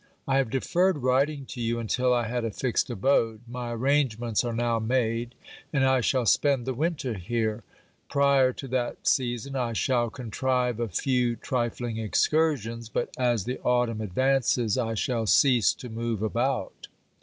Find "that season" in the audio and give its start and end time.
8.69-9.55